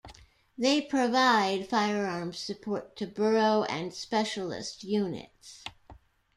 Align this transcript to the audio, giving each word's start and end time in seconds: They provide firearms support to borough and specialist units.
They 0.57 0.81
provide 0.81 1.67
firearms 1.69 2.39
support 2.39 2.95
to 2.95 3.05
borough 3.05 3.65
and 3.65 3.93
specialist 3.93 4.83
units. 4.83 5.63